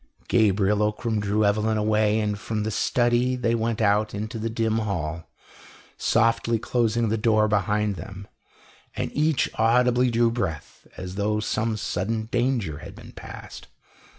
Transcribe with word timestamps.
Gabriel 0.27 0.81
Ockram 0.81 1.19
drew 1.19 1.45
Evelyn 1.45 1.77
away, 1.77 2.19
and 2.19 2.39
from 2.39 2.63
the 2.63 2.71
study 2.71 3.35
they 3.35 3.53
went 3.53 3.79
out 3.79 4.15
into 4.15 4.39
the 4.39 4.49
dim 4.49 4.79
hall, 4.79 5.29
softly 5.95 6.57
closing 6.57 7.09
the 7.09 7.19
door 7.19 7.47
behind 7.47 7.97
them, 7.97 8.27
and 8.95 9.15
each 9.15 9.47
audibly 9.59 10.09
drew 10.09 10.31
breath, 10.31 10.87
as 10.97 11.13
though 11.17 11.39
some 11.39 11.77
sudden 11.77 12.25
danger 12.31 12.79
had 12.79 12.95
been 12.95 13.11
passed. 13.11 13.67